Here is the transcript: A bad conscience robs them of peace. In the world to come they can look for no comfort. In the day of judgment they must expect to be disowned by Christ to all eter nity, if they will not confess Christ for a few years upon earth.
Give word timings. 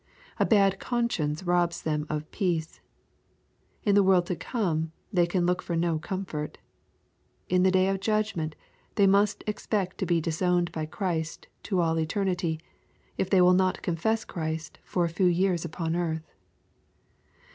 A 0.39 0.47
bad 0.47 0.79
conscience 0.79 1.43
robs 1.43 1.83
them 1.83 2.07
of 2.09 2.31
peace. 2.31 2.81
In 3.83 3.93
the 3.93 4.01
world 4.01 4.25
to 4.25 4.35
come 4.35 4.91
they 5.13 5.27
can 5.27 5.45
look 5.45 5.61
for 5.61 5.75
no 5.75 5.99
comfort. 5.99 6.57
In 7.49 7.61
the 7.61 7.69
day 7.69 7.87
of 7.87 7.99
judgment 7.99 8.55
they 8.95 9.05
must 9.05 9.43
expect 9.45 9.99
to 9.99 10.07
be 10.07 10.19
disowned 10.19 10.71
by 10.71 10.87
Christ 10.87 11.45
to 11.65 11.81
all 11.81 11.97
eter 11.97 12.25
nity, 12.25 12.59
if 13.19 13.29
they 13.29 13.41
will 13.43 13.53
not 13.53 13.83
confess 13.83 14.25
Christ 14.25 14.79
for 14.83 15.05
a 15.05 15.07
few 15.07 15.27
years 15.27 15.63
upon 15.65 15.95
earth. 15.95 16.33